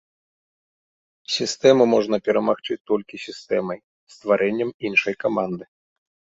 Сістэму 1.33 1.83
можна 1.93 2.15
перамагчы 2.29 2.73
толькі 2.93 3.23
сістэмай, 3.27 3.77
стварэннем 4.17 4.69
іншай 4.93 5.15
каманды. 5.25 5.65